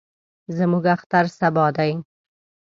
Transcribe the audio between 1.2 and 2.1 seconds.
سبا دئ.